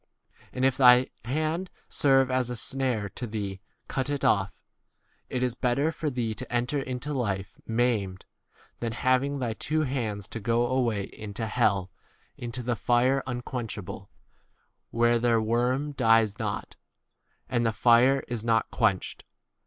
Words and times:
43 0.49 0.57
And 0.57 0.65
if 0.65 0.77
thy 0.77 1.09
hand 1.25 1.69
serve 1.87 2.31
as 2.31 2.49
a 2.49 2.55
snare 2.55 3.07
to 3.09 3.27
thee, 3.27 3.61
cut 3.87 4.09
it 4.09 4.25
off: 4.25 4.59
it 5.29 5.43
is 5.43 5.53
better 5.53 5.91
for 5.91 6.09
thee 6.09 6.33
to 6.33 6.51
enter 6.51 6.79
into 6.79 7.13
life 7.13 7.61
maimed, 7.67 8.25
than 8.79 8.93
having 8.93 9.37
[thy] 9.37 9.53
two 9.53 9.81
hands 9.83 10.27
to 10.29 10.39
go 10.39 10.65
away 10.65 11.03
into 11.03 11.45
hell, 11.45 11.91
w 12.33 12.45
into 12.45 12.63
the 12.63 12.75
fire 12.75 13.21
un 13.27 13.43
44 13.43 13.51
quenchable; 13.83 14.09
where 14.89 15.19
their 15.19 15.39
worm 15.39 15.91
dies 15.91 16.39
not, 16.39 16.77
and 17.47 17.63
the 17.63 17.71
fire 17.71 18.23
is 18.27 18.43
not 18.43 18.69
45 18.71 18.77
quenched. 18.79 19.23